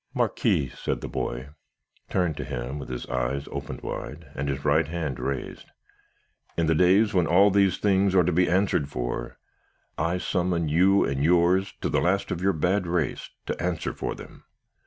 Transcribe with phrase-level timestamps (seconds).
[0.15, 1.49] "'Marquis,' said the boy,
[2.09, 5.67] turned to him with his eyes opened wide, and his right hand raised,
[6.57, 9.37] 'in the days when all these things are to be answered for,
[9.99, 14.15] I summon you and yours, to the last of your bad race, to answer for
[14.15, 14.43] them.